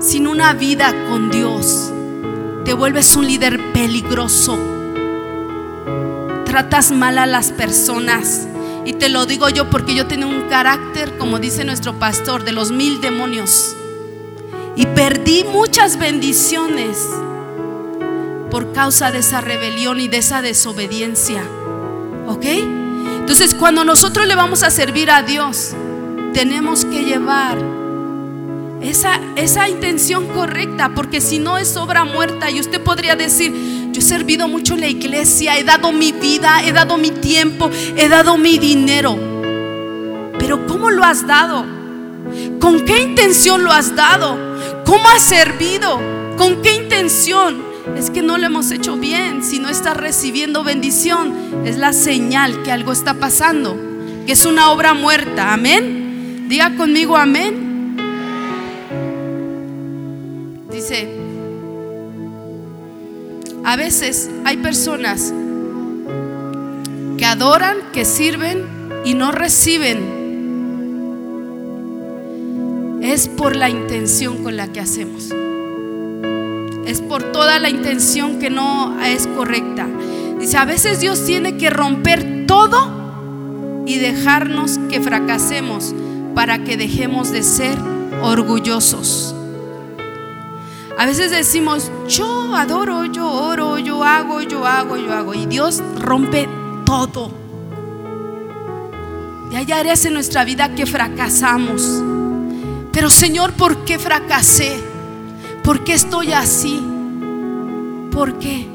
[0.00, 1.90] sin una vida con Dios.
[2.66, 4.58] Te vuelves un líder peligroso.
[6.44, 8.46] Tratas mal a las personas.
[8.84, 12.52] Y te lo digo yo porque yo tengo un carácter, como dice nuestro pastor, de
[12.52, 13.74] los mil demonios.
[14.76, 16.98] Y perdí muchas bendiciones
[18.50, 21.42] por causa de esa rebelión y de esa desobediencia.
[22.28, 22.44] ¿Ok?
[23.24, 25.70] Entonces cuando nosotros le vamos a servir a Dios,
[26.34, 27.56] tenemos que llevar
[28.82, 34.00] esa, esa intención correcta, porque si no es obra muerta y usted podría decir, yo
[34.00, 38.10] he servido mucho en la iglesia, he dado mi vida, he dado mi tiempo, he
[38.10, 39.16] dado mi dinero.
[40.38, 41.64] Pero ¿cómo lo has dado?
[42.60, 44.36] ¿Con qué intención lo has dado?
[44.84, 45.98] ¿Cómo has servido?
[46.36, 47.73] ¿Con qué intención?
[47.96, 49.44] Es que no lo hemos hecho bien.
[49.44, 51.32] Si no estás recibiendo bendición,
[51.64, 53.76] es la señal que algo está pasando,
[54.26, 55.52] que es una obra muerta.
[55.52, 56.46] Amén.
[56.48, 57.96] Diga conmigo amén.
[60.70, 61.08] Dice,
[63.64, 65.32] a veces hay personas
[67.16, 68.64] que adoran, que sirven
[69.04, 70.24] y no reciben.
[73.02, 75.28] Es por la intención con la que hacemos.
[76.86, 79.86] Es por toda la intención que no es correcta.
[80.38, 85.94] Dice, a veces Dios tiene que romper todo y dejarnos que fracasemos
[86.34, 87.78] para que dejemos de ser
[88.22, 89.34] orgullosos.
[90.96, 95.34] A veces decimos, yo adoro, yo oro, yo hago, yo hago, yo hago.
[95.34, 96.48] Y Dios rompe
[96.84, 97.32] todo.
[99.50, 102.02] Y hay áreas en nuestra vida que fracasamos.
[102.92, 104.93] Pero Señor, ¿por qué fracasé?
[105.64, 106.78] ¿Por qué estoy así?
[108.12, 108.66] ¿Por qué?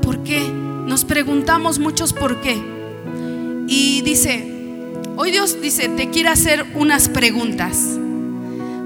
[0.00, 0.50] ¿Por qué?
[0.86, 2.56] Nos preguntamos muchos por qué.
[3.68, 4.50] Y dice,
[5.16, 7.98] hoy Dios dice, te quiere hacer unas preguntas.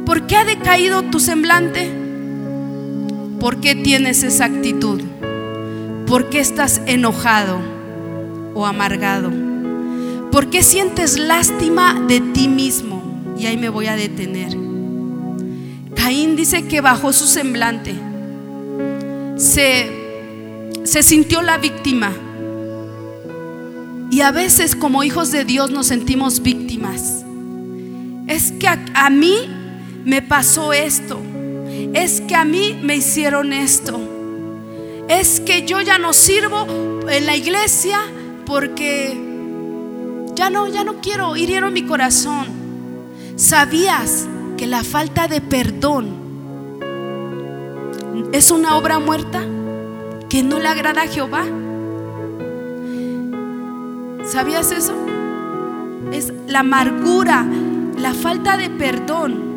[0.04, 1.88] ¿Por qué ha decaído tu semblante?
[3.38, 5.00] ¿Por qué tienes esa actitud?
[6.08, 7.60] ¿Por qué estás enojado
[8.54, 9.30] o amargado?
[10.32, 13.04] ¿Por qué sientes lástima de ti mismo?
[13.38, 14.67] Y ahí me voy a detener.
[15.98, 17.92] Caín dice que bajó su semblante.
[19.36, 19.90] Se,
[20.84, 22.12] se sintió la víctima.
[24.08, 27.24] Y a veces como hijos de Dios nos sentimos víctimas.
[28.28, 29.48] Es que a, a mí
[30.04, 31.20] me pasó esto.
[31.92, 34.00] Es que a mí me hicieron esto.
[35.08, 37.98] Es que yo ya no sirvo en la iglesia
[38.46, 39.18] porque
[40.36, 42.46] ya no, ya no quiero, hirieron mi corazón.
[43.34, 46.08] ¿Sabías que la falta de perdón
[48.32, 49.40] es una obra muerta
[50.28, 51.44] que no le agrada a Jehová?
[54.26, 54.94] ¿Sabías eso?
[56.12, 57.46] Es la amargura,
[57.96, 59.48] la falta de perdón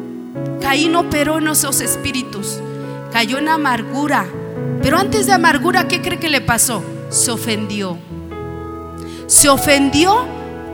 [0.62, 2.60] Caín operó en esos espíritus,
[3.12, 4.26] cayó en amargura.
[4.82, 6.84] Pero antes de amargura, ¿qué cree que le pasó?
[7.10, 7.98] Se ofendió.
[9.28, 10.26] Se ofendió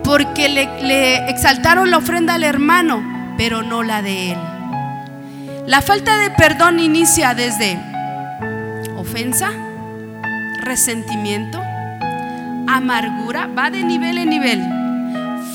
[0.04, 3.02] porque le, exaltaron la ofrenda al hermano,
[3.38, 4.40] pero no la de él.
[5.66, 7.80] La falta de perdón inicia desde
[8.98, 9.52] ofensa,
[10.62, 11.62] resentimiento,
[12.68, 14.64] amargura, va de nivel en nivel.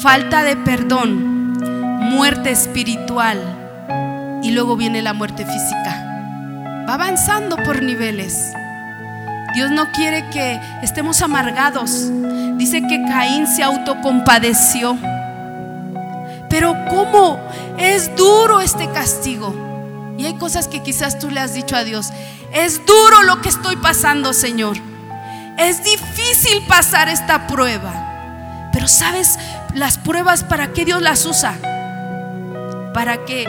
[0.01, 1.59] Falta de perdón,
[2.11, 3.39] muerte espiritual,
[4.43, 6.85] y luego viene la muerte física.
[6.89, 8.53] Va avanzando por niveles.
[9.55, 12.11] Dios no quiere que estemos amargados.
[12.57, 14.99] Dice que Caín se autocompadeció.
[16.53, 17.41] Pero ¿cómo?
[17.79, 19.55] Es duro este castigo.
[20.19, 22.11] Y hay cosas que quizás tú le has dicho a Dios.
[22.53, 24.77] Es duro lo que estoy pasando, Señor.
[25.57, 28.69] Es difícil pasar esta prueba.
[28.73, 29.39] Pero ¿sabes
[29.75, 31.55] las pruebas para qué Dios las usa?
[32.93, 33.47] Para que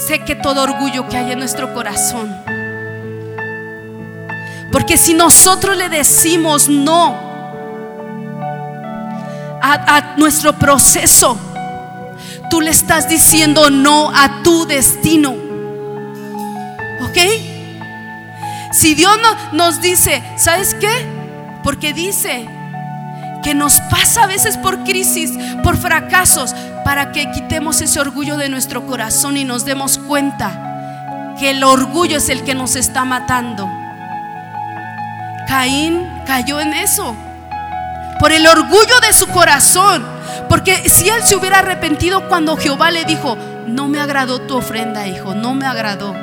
[0.00, 2.34] Sé que todo orgullo que hay en nuestro corazón.
[4.72, 7.18] Porque si nosotros le decimos no
[9.60, 11.38] a, nuestro proceso,
[12.50, 15.30] tú le estás diciendo no a tu destino.
[17.00, 17.18] ¿Ok?
[18.72, 19.16] Si Dios
[19.52, 20.90] nos dice, ¿sabes qué?
[21.62, 22.46] Porque dice
[23.42, 25.32] que nos pasa a veces por crisis,
[25.62, 31.50] por fracasos, para que quitemos ese orgullo de nuestro corazón y nos demos cuenta que
[31.50, 33.68] el orgullo es el que nos está matando.
[35.48, 37.16] Caín cayó en eso,
[38.20, 40.04] por el orgullo de su corazón,
[40.48, 45.08] porque si él se hubiera arrepentido cuando Jehová le dijo, no me agradó tu ofrenda,
[45.08, 46.14] hijo, no me agradó.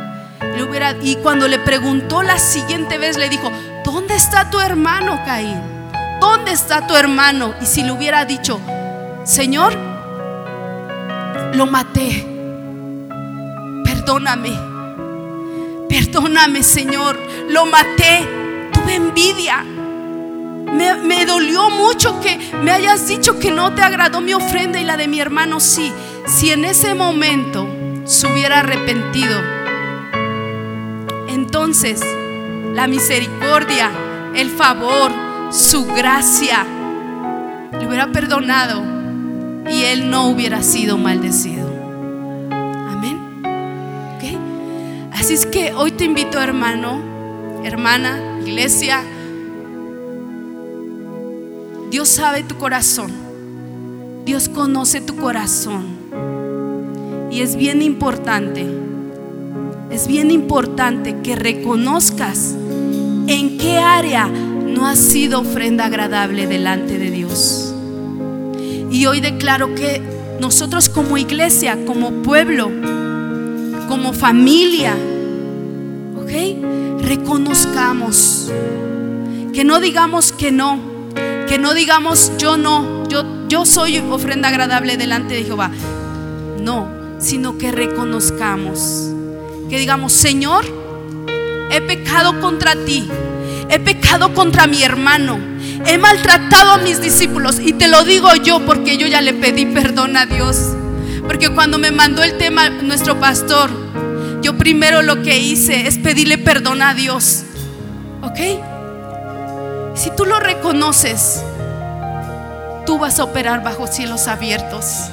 [1.02, 3.52] y cuando le preguntó la siguiente vez, le dijo,
[3.84, 5.60] ¿dónde está tu hermano, Caín?
[6.22, 7.56] ¿Dónde está tu hermano?
[7.62, 8.60] Y si le hubiera dicho,
[9.24, 9.76] Señor,
[11.54, 12.26] lo maté.
[13.84, 14.52] Perdóname.
[15.90, 17.20] Perdóname, Señor.
[17.50, 18.28] Lo maté.
[18.74, 19.66] Tuve envidia.
[20.74, 24.98] Me, dolió mucho que me hayas dicho que no te agradó mi ofrenda y la
[24.98, 25.92] de mi hermano sí.
[26.26, 27.68] Si en ese momento
[28.06, 29.42] se hubiera arrepentido,
[31.30, 32.02] entonces
[32.74, 33.92] la misericordia,
[34.36, 35.12] el favor,
[35.52, 36.66] su gracia
[37.72, 38.84] le hubiera perdonado
[39.70, 41.68] y él no hubiera sido maldecido.
[45.28, 47.02] Así es que hoy te invito, hermano,
[47.66, 49.04] hermana, iglesia.
[51.90, 53.12] Dios sabe tu corazón.
[54.26, 55.86] Dios conoce tu corazón.
[57.32, 58.66] Y es bien importante,
[59.90, 62.56] es bien importante que reconozcas
[63.28, 67.74] en qué área no has sido ofrenda agradable delante de Dios.
[68.92, 70.02] Y hoy declaro que
[70.40, 72.70] nosotros como iglesia, como pueblo,
[73.88, 74.96] como familia,
[76.22, 77.02] ¿ok?
[77.02, 78.52] Reconozcamos.
[79.54, 80.80] Que no digamos que no,
[81.48, 85.72] que no digamos yo no, yo, yo soy ofrenda agradable delante de Jehová.
[86.60, 86.90] No,
[87.20, 89.10] sino que reconozcamos.
[89.70, 90.66] Que digamos, Señor,
[91.72, 93.10] he pecado contra ti,
[93.70, 95.40] he pecado contra mi hermano,
[95.86, 99.66] he maltratado a mis discípulos y te lo digo yo porque yo ya le pedí
[99.66, 100.74] perdón a Dios.
[101.26, 103.70] Porque cuando me mandó el tema nuestro pastor,
[104.42, 107.44] yo primero lo que hice es pedirle perdón a Dios.
[108.22, 108.77] ¿Ok?
[109.98, 111.44] Si tú lo reconoces,
[112.86, 115.10] tú vas a operar bajo cielos abiertos.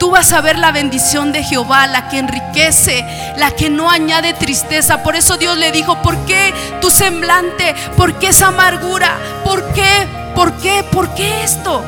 [0.00, 4.34] Tú vas a ver la bendición de Jehová, la que enriquece, la que no añade
[4.34, 5.04] tristeza.
[5.04, 7.76] Por eso Dios le dijo, ¿por qué tu semblante?
[7.96, 9.16] ¿Por qué esa amargura?
[9.44, 10.08] ¿Por qué?
[10.34, 10.84] ¿Por qué?
[10.90, 11.80] ¿Por qué esto?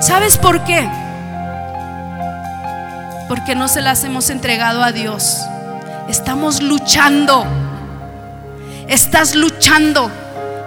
[0.00, 0.88] ¿Sabes por qué?
[3.28, 5.42] Porque no se las hemos entregado a Dios.
[6.08, 7.44] Estamos luchando.
[8.88, 10.10] Estás luchando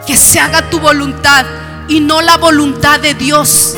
[0.06, 1.46] que se haga tu voluntad
[1.88, 3.76] y no la voluntad de Dios.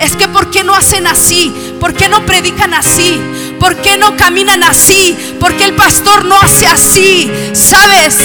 [0.00, 1.76] Es que ¿por qué no hacen así?
[1.78, 3.20] ¿Por qué no predican así?
[3.60, 5.16] ¿Por qué no caminan así?
[5.38, 7.30] ¿Por qué el pastor no hace así?
[7.52, 8.16] ¿Sabes?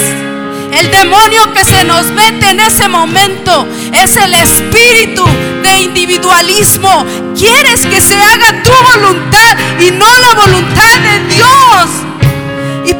[0.73, 5.25] El demonio que se nos mete en ese momento es el espíritu
[5.63, 7.05] de individualismo.
[7.37, 12.16] Quieres que se haga tu voluntad y no la voluntad de Dios.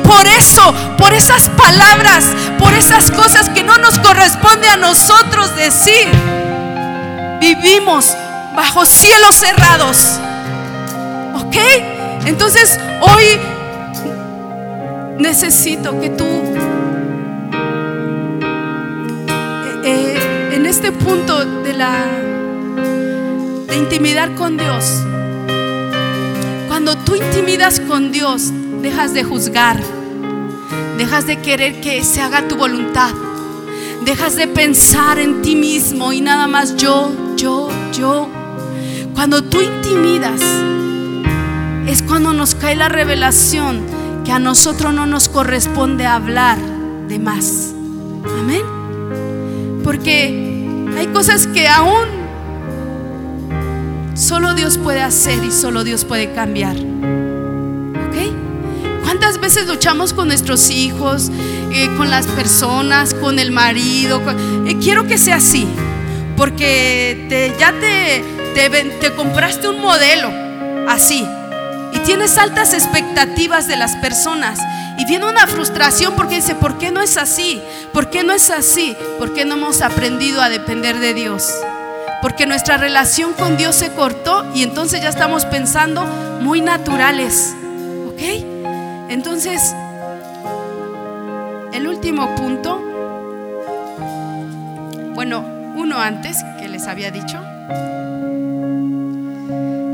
[0.07, 2.25] Por eso, por esas palabras,
[2.57, 6.07] por esas cosas que no nos corresponde a nosotros decir,
[7.41, 8.15] vivimos
[8.55, 10.17] bajo cielos cerrados.
[11.35, 11.57] ¿Ok?
[12.25, 13.25] Entonces hoy
[15.19, 16.25] necesito que tú,
[19.25, 22.05] eh, eh, en este punto de la
[23.67, 25.03] de intimidar con Dios,
[26.69, 28.51] cuando tú intimidas con Dios,
[28.81, 29.77] dejas de juzgar,
[30.97, 33.11] dejas de querer que se haga tu voluntad,
[34.03, 38.27] dejas de pensar en ti mismo y nada más yo, yo, yo.
[39.13, 40.41] Cuando tú intimidas,
[41.87, 43.81] es cuando nos cae la revelación
[44.25, 46.57] que a nosotros no nos corresponde hablar
[47.07, 47.73] de más.
[48.39, 48.61] Amén.
[49.83, 50.67] Porque
[50.97, 52.07] hay cosas que aún
[54.15, 56.75] solo Dios puede hacer y solo Dios puede cambiar.
[59.19, 61.31] ¿Cuántas veces luchamos con nuestros hijos,
[61.71, 64.21] eh, con las personas, con el marido?
[64.67, 65.67] Eh, quiero que sea así,
[66.35, 70.31] porque te, ya te te, compraste un modelo
[70.87, 71.27] así
[71.93, 74.59] y tienes altas expectativas de las personas
[74.99, 77.59] y viene una frustración porque dice, ¿por qué no es así?
[77.93, 78.95] ¿Por qué no es así?
[79.17, 81.51] ¿Por qué no hemos aprendido a depender de Dios?
[82.21, 86.05] Porque nuestra relación con Dios se cortó y entonces ya estamos pensando
[86.39, 87.55] muy naturales.
[89.09, 89.73] Entonces,
[91.73, 92.81] el último punto,
[95.15, 95.45] bueno,
[95.75, 97.39] uno antes que les había dicho.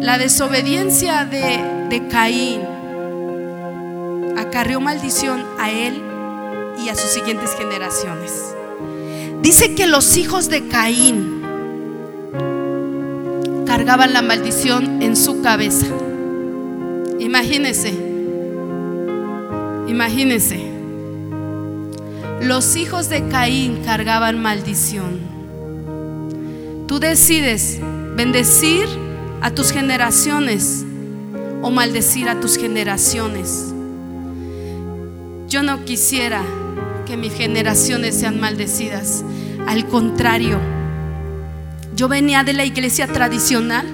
[0.02, 2.62] La desobediencia de, Caín
[4.38, 6.02] acarreó maldición a él
[6.84, 8.32] y a sus siguientes generaciones.
[9.42, 11.42] Dice que los hijos de Caín
[13.66, 15.88] cargaban la maldición en su cabeza.
[17.20, 18.03] Imagínense,
[19.94, 20.60] imagínense.
[22.42, 25.20] Los hijos de Caín cargaban maldición.
[26.88, 27.80] Tú decides
[28.16, 28.88] bendecir
[29.42, 30.84] a tus generaciones
[31.62, 33.72] o maldecir a tus generaciones.
[35.48, 36.42] Yo no quisiera
[37.06, 39.24] que mis generaciones sean maldecidas.
[39.68, 40.60] Al contrario,
[41.96, 43.86] yo venía de la iglesia tradicional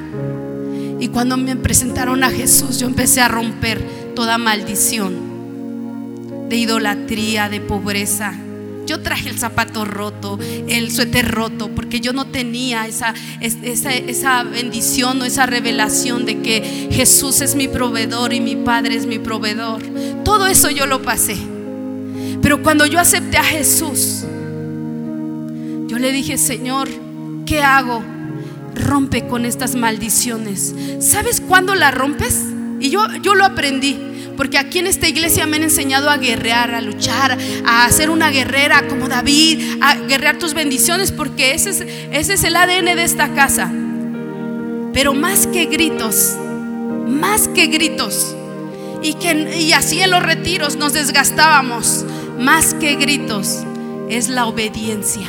[0.99, 3.81] y cuando me presentaron a Jesús yo empecé a romper
[4.15, 5.28] toda maldición
[6.49, 8.33] de idolatría, de pobreza
[8.89, 14.43] yo traje el zapato roto, el suéter roto, porque yo no tenía esa, esa, esa
[14.43, 19.19] bendición o esa revelación de que Jesús es mi proveedor y mi Padre es mi
[19.19, 19.83] proveedor.
[20.25, 21.37] Todo eso yo lo pasé.
[22.41, 24.23] Pero cuando yo acepté a Jesús,
[25.87, 26.89] yo le dije, Señor,
[27.45, 28.03] ¿qué hago?
[28.73, 30.73] Rompe con estas maldiciones.
[30.99, 32.43] ¿Sabes cuándo la rompes?
[32.79, 34.08] Y yo, yo lo aprendí.
[34.39, 38.29] Porque aquí en esta iglesia me han enseñado a guerrear, a luchar, a ser una
[38.29, 41.83] guerrera como David, a guerrear tus bendiciones, porque ese es,
[42.13, 43.69] ese es el ADN de esta casa.
[44.93, 46.37] Pero más que gritos,
[47.05, 48.33] más que gritos,
[49.03, 52.05] y, que, y así en los retiros nos desgastábamos,
[52.39, 53.65] más que gritos,
[54.09, 55.27] es la obediencia.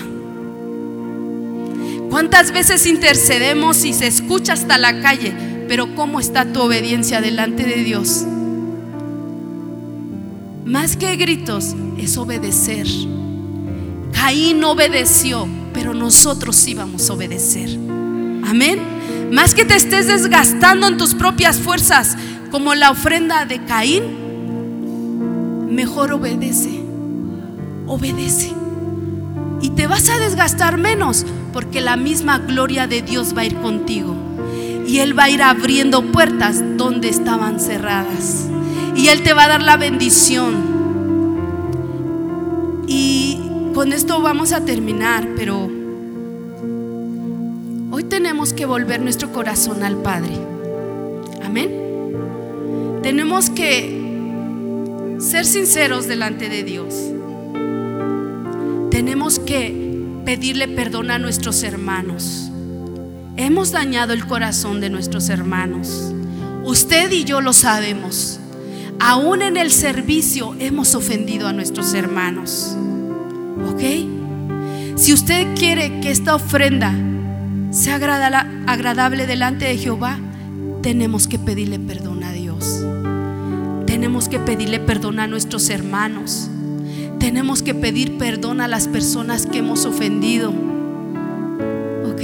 [2.11, 5.35] ¿Cuántas veces intercedemos y se escucha hasta la calle?
[5.67, 8.25] Pero ¿cómo está tu obediencia delante de Dios?
[10.71, 12.87] Más que gritos es obedecer.
[14.13, 17.71] Caín obedeció, pero nosotros íbamos a obedecer.
[18.47, 18.79] Amén.
[19.33, 22.17] Más que te estés desgastando en tus propias fuerzas,
[22.53, 24.05] como la ofrenda de Caín,
[25.75, 26.85] mejor obedece.
[27.89, 28.53] Obedece.
[29.63, 33.57] Y te vas a desgastar menos porque la misma gloria de Dios va a ir
[33.57, 34.15] contigo.
[34.87, 38.47] Y Él va a ir abriendo puertas donde estaban cerradas.
[38.97, 40.81] Y Él te va a dar la bendición.
[42.87, 43.39] Y
[43.75, 45.71] con esto vamos a terminar, pero
[47.91, 50.37] hoy tenemos que volver nuestro corazón al Padre.
[51.45, 51.71] Amén.
[53.03, 54.01] Tenemos que
[55.21, 56.95] ser sinceros delante de Dios.
[58.91, 59.91] Tenemos que
[60.25, 62.51] pedirle perdón a nuestros hermanos.
[63.37, 66.13] Hemos dañado el corazón de nuestros hermanos.
[66.65, 68.40] Usted y yo lo sabemos.
[69.01, 72.77] Aún en el servicio hemos ofendido a nuestros hermanos.
[73.73, 73.83] ¿Ok?
[74.97, 76.95] Si usted quiere que esta ofrenda
[77.71, 77.97] sea
[78.67, 80.19] agradable delante de Jehová,
[80.83, 82.85] tenemos que pedirle perdón a Dios.
[83.87, 86.51] Tenemos que pedirle perdón a nuestros hermanos
[87.21, 90.51] tenemos que pedir perdón a las personas que hemos ofendido.
[92.11, 92.23] ¿Ok?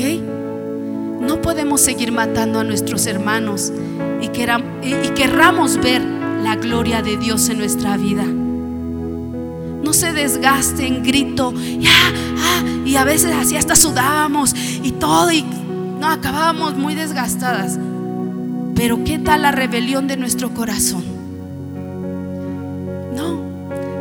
[1.20, 3.72] No podemos seguir matando a nuestros hermanos
[4.20, 6.02] y, querramos ver
[6.46, 8.22] la gloria de Dios en nuestra vida.
[8.22, 11.52] No se desgaste en grito,
[11.88, 17.80] ah, y a veces así hasta sudábamos y todo, y no acabábamos muy desgastadas.
[18.76, 21.16] Pero ¿qué tal la rebelión de nuestro corazón?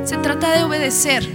[0.06, 1.28] Se trata de obedecer.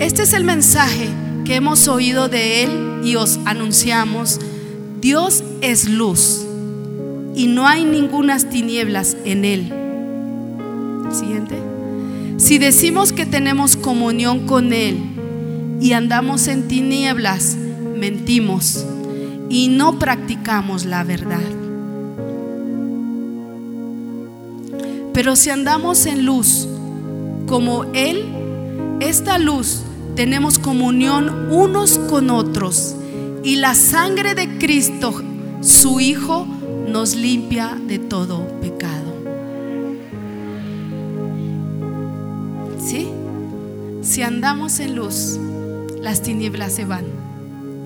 [0.00, 2.70] Este es el mensaje que hemos oído de Él
[3.04, 4.40] y os anunciamos.
[5.00, 6.44] Dios es luz
[7.34, 9.72] y no hay ningunas tinieblas en Él.
[11.12, 11.56] Siguiente.
[12.38, 14.98] Si decimos que tenemos comunión con Él
[15.80, 17.56] y andamos en tinieblas,
[17.96, 18.84] mentimos
[19.48, 21.42] y no practicamos la verdad.
[25.12, 26.66] Pero si andamos en luz
[27.46, 28.24] como Él,
[29.00, 29.82] esta luz
[30.14, 32.94] tenemos comunión unos con otros
[33.42, 35.22] y la sangre de Cristo,
[35.60, 36.46] su Hijo,
[36.88, 39.14] nos limpia de todo pecado.
[42.86, 43.08] ¿Sí?
[44.02, 45.38] Si andamos en luz,
[46.00, 47.04] las tinieblas se van.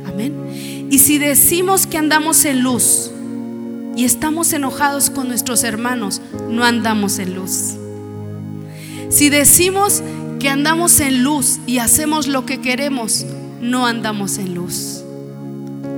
[0.07, 0.87] Amén.
[0.91, 3.11] Y si decimos que andamos en luz
[3.97, 6.21] y estamos enojados con nuestros hermanos,
[6.51, 7.75] no andamos en luz.
[9.09, 10.03] Si decimos
[10.39, 13.27] que andamos en luz y hacemos lo que queremos,
[13.61, 15.03] no andamos en luz.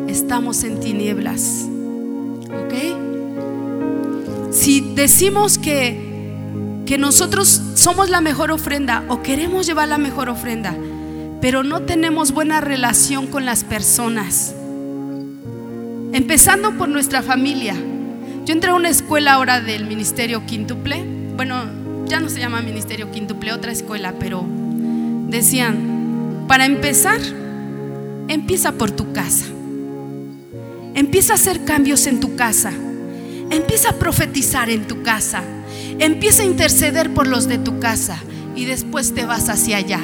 [0.09, 1.67] Estamos en tinieblas.
[2.47, 2.75] ¿Ok?
[4.53, 6.01] Si decimos que,
[6.87, 10.75] que nosotros somos la mejor ofrenda o queremos llevar la mejor ofrenda,
[11.41, 14.55] pero no tenemos buena relación con las personas,
[16.13, 17.77] Empezando por nuestra familia.
[18.45, 21.05] Yo entré a una escuela ahora del Ministerio Quintuple.
[21.37, 21.80] Bueno,
[22.11, 24.45] ya no se llama Ministerio Quintuple, otra escuela, pero
[25.29, 27.21] decían, para empezar,
[28.27, 29.45] empieza por tu casa.
[30.97, 32.73] Empieza a hacer cambios en tu casa.
[33.51, 35.45] Empieza a profetizar en tu casa.
[36.01, 38.19] Empieza a interceder por los de tu casa
[38.57, 40.01] y después te vas hacia allá.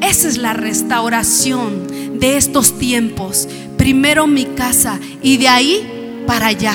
[0.00, 6.74] Esa es la restauración de estos tiempos primero mi casa y de ahí para allá.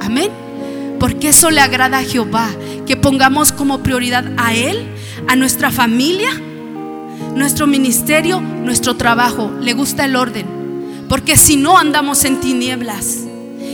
[0.00, 0.30] Amén.
[0.98, 2.48] Porque eso le agrada a Jehová,
[2.86, 4.86] que pongamos como prioridad a Él,
[5.28, 6.30] a nuestra familia,
[7.34, 9.50] nuestro ministerio, nuestro trabajo.
[9.60, 10.62] Le gusta el orden.
[11.08, 13.18] porque si no andamos en tinieblas.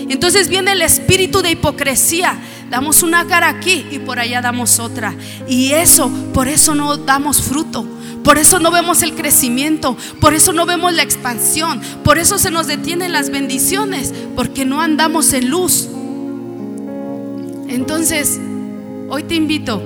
[0.09, 2.37] Entonces viene el espíritu de hipocresía.
[2.69, 5.15] Damos una cara aquí y por allá damos otra.
[5.47, 7.87] Y eso, por eso no damos fruto.
[8.25, 12.51] Por eso no vemos el crecimiento, por eso no vemos la expansión, por eso se
[12.51, 15.89] nos detienen las bendiciones, porque no andamos en luz.
[17.69, 18.39] Entonces,
[19.09, 19.83] hoy te invito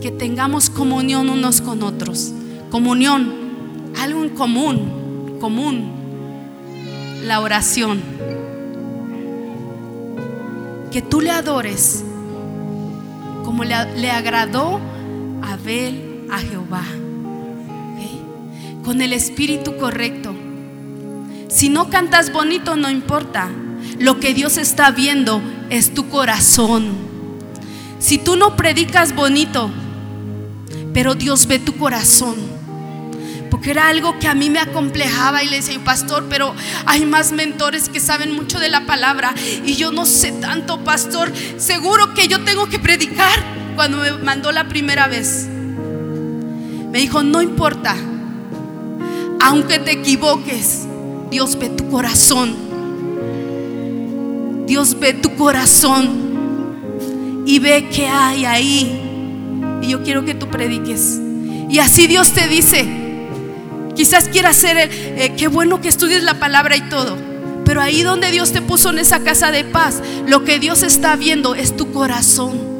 [0.00, 2.32] que tengamos comunión unos con otros.
[2.70, 3.32] Comunión,
[3.98, 5.90] algo en común, común,
[7.24, 8.00] la oración.
[10.90, 12.04] Que tú le adores
[13.44, 14.80] como le, agradó
[15.42, 16.84] a Abel a Jehová
[18.84, 20.34] con el espíritu correcto.
[21.48, 23.48] Si no cantas bonito, no importa.
[23.98, 27.09] Lo que Dios está viendo es tu corazón.
[28.00, 29.70] Si tú no predicas bonito,
[30.94, 32.34] pero Dios ve tu corazón.
[33.50, 36.54] Porque era algo que a mí me acomplejaba y le decía, pastor, pero
[36.86, 39.34] hay más mentores que saben mucho de la palabra
[39.66, 41.30] y yo no sé tanto, pastor.
[41.58, 43.38] Seguro que yo tengo que predicar
[43.76, 45.46] cuando me mandó la primera vez.
[46.90, 47.96] Me dijo, no importa,
[49.42, 50.86] aunque te equivoques,
[51.30, 52.56] Dios ve tu corazón.
[54.66, 56.29] Dios ve tu corazón
[57.50, 59.00] y ve que hay ahí.
[59.82, 61.18] Y yo quiero que tú prediques.
[61.68, 62.86] Y así Dios te dice,
[63.96, 67.18] quizás quieras ser, el, eh, qué bueno que estudies la palabra y todo.
[67.64, 71.16] Pero ahí donde Dios te puso en esa casa de paz, lo que Dios está
[71.16, 72.70] viendo es tu corazón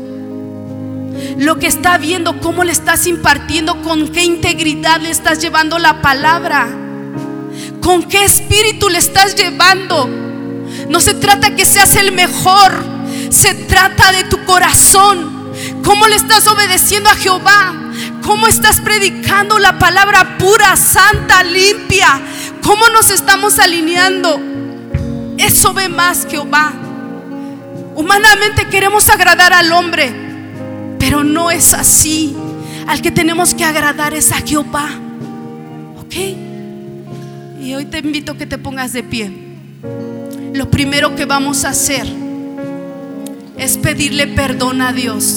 [1.37, 6.03] lo que está viendo, cómo le estás impartiendo, con qué integridad le estás llevando la
[6.03, 6.69] palabra,
[7.81, 10.09] con qué espíritu le estás llevando.
[10.89, 13.00] No se trata que seas el mejor,
[13.31, 15.41] se trata de tu corazón.
[15.83, 17.75] ¿Cómo le estás obedeciendo a Jehová?
[18.23, 22.21] ¿Cómo estás predicando la palabra pura, santa, limpia?
[22.63, 24.41] ¿Cómo nos estamos alineando?
[25.39, 26.73] Eso ve más Jehová.
[27.95, 30.13] Humanamente queremos agradar al hombre,
[30.99, 32.37] pero no es así.
[32.87, 34.89] Al que tenemos que agradar es a Jehová.
[35.99, 36.15] ¿Ok?
[37.61, 39.33] Y hoy te invito a que te pongas de pie.
[40.53, 42.30] Lo primero que vamos a hacer
[43.61, 45.37] es pedirle perdón a Dios.